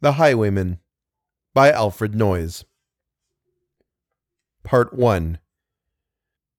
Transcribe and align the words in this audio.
The 0.00 0.12
Highwayman 0.12 0.78
by 1.54 1.72
Alfred 1.72 2.14
Noyes. 2.14 2.64
Part 4.62 4.94
1 4.94 5.40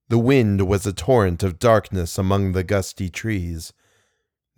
The 0.10 0.20
wind 0.20 0.68
was 0.68 0.86
a 0.86 0.92
torrent 0.92 1.42
of 1.42 1.58
darkness 1.58 2.18
among 2.18 2.52
the 2.52 2.66
gusty 2.66 3.10
trees. 3.10 3.72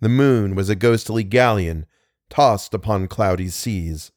The 0.00 0.08
moon 0.08 0.56
was 0.56 0.68
a 0.68 0.74
ghostly 0.74 1.22
galleon 1.22 1.86
tossed 2.28 2.74
upon 2.74 3.06
cloudy 3.06 3.50
seas. 3.50 4.10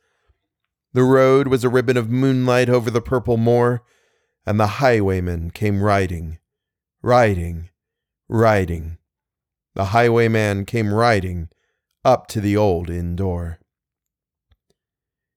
The 0.93 1.03
road 1.03 1.47
was 1.47 1.63
a 1.63 1.69
ribbon 1.69 1.95
of 1.95 2.09
moonlight 2.09 2.67
over 2.67 2.89
the 2.89 3.01
purple 3.01 3.37
moor, 3.37 3.83
and 4.47 4.59
the 4.59 4.81
highwayman 4.81 5.51
came 5.51 5.83
riding, 5.83 6.39
riding, 7.03 7.69
riding. 8.27 8.97
The 9.75 9.85
highwayman 9.85 10.65
came 10.65 10.91
riding 10.91 11.49
up 12.03 12.25
to 12.29 12.41
the 12.41 12.57
old 12.57 12.89
inn 12.89 13.15
door. 13.15 13.59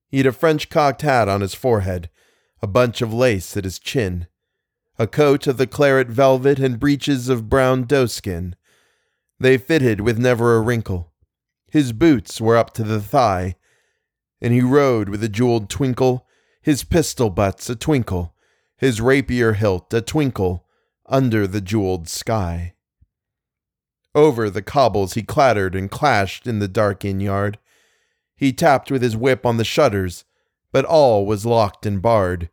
He'd 0.09 0.27
a 0.27 0.32
French 0.32 0.70
cocked 0.70 1.02
hat 1.02 1.28
on 1.28 1.41
his 1.41 1.55
forehead, 1.55 2.09
a 2.62 2.66
bunch 2.66 3.02
of 3.02 3.12
lace 3.12 3.56
at 3.56 3.64
his 3.64 3.78
chin, 3.78 4.27
a 4.98 5.06
coat 5.06 5.46
of 5.46 5.59
the 5.59 5.66
claret 5.66 6.09
velvet, 6.09 6.59
and 6.59 6.80
breeches 6.80 7.28
of 7.28 7.48
brown 7.48 7.84
doeskin. 7.84 8.55
They 9.38 9.59
fitted 9.59 10.01
with 10.01 10.18
never 10.18 10.56
a 10.56 10.60
wrinkle. 10.60 11.12
His 11.70 11.92
boots 11.92 12.41
were 12.41 12.56
up 12.56 12.73
to 12.74 12.82
the 12.82 13.01
thigh, 13.01 13.56
and 14.41 14.52
he 14.52 14.62
rode 14.62 15.09
with 15.09 15.23
a 15.23 15.29
jeweled 15.29 15.68
twinkle, 15.68 16.27
his 16.62 16.84
pistol 16.84 17.30
butts 17.30 17.68
a 17.68 17.77
twinkle, 17.77 18.34
his 18.77 19.01
rapier 19.01 19.52
hilt 19.52 19.93
a 19.93 20.01
twinkle, 20.01 20.66
under 21.06 21.46
the 21.46 21.60
jeweled 21.60 22.09
sky. 22.09 22.74
Over 24.15 24.51
the 24.51 24.62
cobbles 24.62 25.15
he 25.15 25.23
clattered 25.23 25.74
and 25.74 25.90
clashed 25.90 26.46
in 26.46 26.59
the 26.59 26.68
dark 26.68 27.04
inn 27.04 27.20
yard. 27.20 27.59
He 28.38 28.55
tapped 28.55 28.91
with 28.91 29.02
his 29.02 29.19
whip 29.19 29.45
on 29.45 29.59
the 29.59 29.65
shutters, 29.65 30.24
but 30.73 30.87
all 30.87 31.27
was 31.27 31.45
locked 31.45 31.84
and 31.84 32.01
barred. 32.01 32.49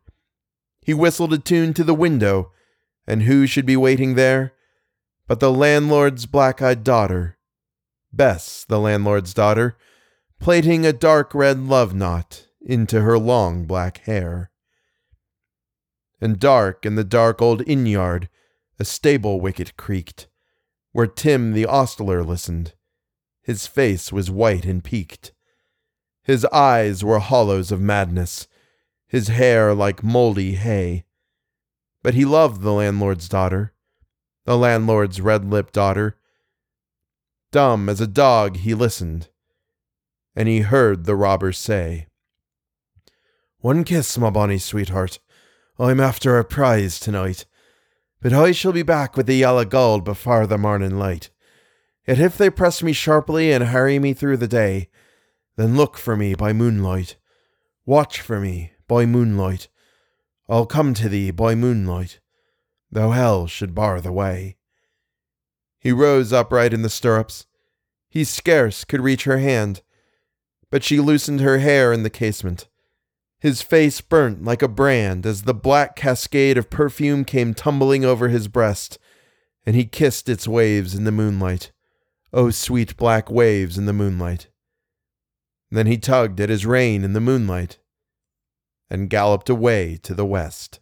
He 0.82 0.92
whistled 0.92 1.32
a 1.32 1.38
tune 1.38 1.72
to 1.72 1.84
the 1.84 1.94
window, 1.94 2.52
and 3.06 3.22
who 3.22 3.46
should 3.46 3.64
be 3.64 3.78
waiting 3.78 4.16
there 4.16 4.52
but 5.26 5.40
the 5.40 5.52
landlord's 5.52 6.26
black 6.26 6.62
eyed 6.62 6.84
daughter, 6.84 7.36
Bess, 8.12 8.64
the 8.64 8.78
landlord's 8.78 9.34
daughter, 9.34 9.76
plaiting 10.38 10.86
a 10.86 10.92
dark 10.92 11.34
red 11.34 11.60
love 11.60 11.94
knot 11.94 12.46
into 12.60 13.02
her 13.02 13.18
long 13.18 13.64
black 13.64 13.98
hair. 13.98 14.50
And 16.20 16.38
dark 16.38 16.86
in 16.86 16.94
the 16.94 17.04
dark 17.04 17.42
old 17.42 17.62
inn 17.66 17.86
yard, 17.86 18.28
a 18.78 18.84
stable 18.84 19.40
wicket 19.40 19.76
creaked, 19.76 20.28
where 20.92 21.06
Tim 21.06 21.52
the 21.52 21.66
ostler 21.66 22.22
listened. 22.22 22.74
His 23.42 23.66
face 23.66 24.12
was 24.12 24.30
white 24.30 24.64
and 24.64 24.82
peaked. 24.82 25.32
His 26.26 26.44
eyes 26.46 27.04
were 27.04 27.20
hollows 27.20 27.70
of 27.70 27.80
madness, 27.80 28.48
his 29.06 29.28
hair 29.28 29.72
like 29.72 30.02
mouldy 30.02 30.56
hay. 30.56 31.04
But 32.02 32.14
he 32.14 32.24
loved 32.24 32.62
the 32.62 32.72
landlord's 32.72 33.28
daughter, 33.28 33.74
the 34.44 34.58
landlord's 34.58 35.20
red 35.20 35.48
lipped 35.48 35.72
daughter. 35.72 36.16
Dumb 37.52 37.88
as 37.88 38.00
a 38.00 38.08
dog, 38.08 38.56
he 38.56 38.74
listened, 38.74 39.28
and 40.34 40.48
he 40.48 40.62
heard 40.62 41.04
the 41.04 41.14
robber 41.14 41.52
say, 41.52 42.08
One 43.60 43.84
kiss, 43.84 44.18
my 44.18 44.30
bonny 44.30 44.58
sweetheart. 44.58 45.20
I'm 45.78 46.00
after 46.00 46.40
a 46.40 46.44
prize 46.44 46.98
tonight, 46.98 47.46
but 48.20 48.32
I 48.32 48.50
shall 48.50 48.72
be 48.72 48.82
back 48.82 49.16
with 49.16 49.26
the 49.26 49.36
yellow 49.36 49.64
gold 49.64 50.02
before 50.02 50.48
the 50.48 50.58
morning 50.58 50.98
light. 50.98 51.30
Yet 52.04 52.18
if 52.18 52.36
they 52.36 52.50
press 52.50 52.82
me 52.82 52.92
sharply 52.92 53.52
and 53.52 53.62
harry 53.62 54.00
me 54.00 54.12
through 54.12 54.38
the 54.38 54.48
day, 54.48 54.88
then 55.56 55.76
look 55.76 55.96
for 55.96 56.16
me 56.16 56.34
by 56.34 56.52
moonlight. 56.52 57.16
Watch 57.84 58.20
for 58.20 58.40
me 58.40 58.72
by 58.88 59.06
moonlight. 59.06 59.68
I'll 60.48 60.66
come 60.66 60.94
to 60.94 61.08
thee 61.08 61.30
by 61.30 61.54
moonlight, 61.54 62.20
though 62.90 63.10
hell 63.10 63.46
should 63.46 63.74
bar 63.74 64.00
the 64.00 64.12
way. 64.12 64.56
He 65.78 65.92
rose 65.92 66.32
upright 66.32 66.72
in 66.72 66.82
the 66.82 66.88
stirrups. 66.88 67.46
He 68.08 68.24
scarce 68.24 68.84
could 68.84 69.00
reach 69.00 69.24
her 69.24 69.38
hand, 69.38 69.82
but 70.70 70.84
she 70.84 71.00
loosened 71.00 71.40
her 71.40 71.58
hair 71.58 71.92
in 71.92 72.02
the 72.02 72.10
casement. 72.10 72.68
His 73.38 73.62
face 73.62 74.00
burnt 74.00 74.44
like 74.44 74.62
a 74.62 74.68
brand 74.68 75.26
as 75.26 75.42
the 75.42 75.54
black 75.54 75.94
cascade 75.94 76.56
of 76.56 76.70
perfume 76.70 77.24
came 77.24 77.54
tumbling 77.54 78.04
over 78.04 78.28
his 78.28 78.48
breast, 78.48 78.98
and 79.64 79.76
he 79.76 79.84
kissed 79.84 80.28
its 80.28 80.48
waves 80.48 80.94
in 80.94 81.04
the 81.04 81.12
moonlight. 81.12 81.72
Oh, 82.32 82.50
sweet 82.50 82.96
black 82.96 83.30
waves 83.30 83.78
in 83.78 83.86
the 83.86 83.92
moonlight. 83.92 84.48
Then 85.76 85.86
he 85.86 85.98
tugged 85.98 86.40
at 86.40 86.48
his 86.48 86.64
rein 86.64 87.04
in 87.04 87.12
the 87.12 87.20
moonlight 87.20 87.76
and 88.88 89.10
galloped 89.10 89.50
away 89.50 89.98
to 90.04 90.14
the 90.14 90.24
west. 90.24 90.80